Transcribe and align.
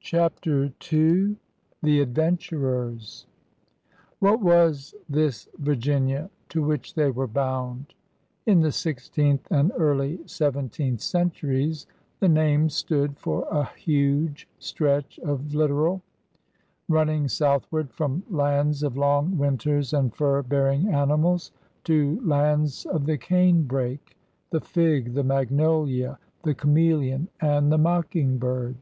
CHAPTER 0.00 0.72
n 0.94 1.36
THE 1.82 2.00
ADVENTUREBS 2.00 3.26
What 4.20 4.40
was 4.40 4.94
this 5.06 5.50
Virginia 5.58 6.30
to 6.48 6.62
which 6.64 6.94
they 6.94 7.10
were 7.10 7.26
bound? 7.26 7.92
In 8.46 8.60
the 8.60 8.72
sixteenth 8.72 9.46
and 9.50 9.70
early 9.76 10.20
seventeenth 10.24 11.02
centuries 11.02 11.86
the 12.20 12.28
name 12.30 12.70
stood 12.70 13.18
for 13.18 13.46
a 13.50 13.66
huge 13.76 14.48
stretch 14.58 15.18
of 15.18 15.54
littoral, 15.54 16.00
running 16.88 17.28
southward 17.28 17.92
from 17.92 18.22
lands 18.30 18.82
of 18.82 18.96
long 18.96 19.36
winters 19.36 19.92
and 19.92 20.14
fur 20.14 20.40
bearing 20.42 20.88
animals 20.88 21.52
to 21.84 22.18
lands 22.22 22.86
of 22.86 23.04
the 23.04 23.18
canebrake, 23.18 24.16
the 24.48 24.60
fig, 24.62 25.12
the 25.12 25.22
magnolia, 25.24 26.18
the 26.44 26.54
chameleon, 26.54 27.28
and 27.42 27.70
the 27.70 27.76
moddng. 27.76 28.38
bird. 28.38 28.76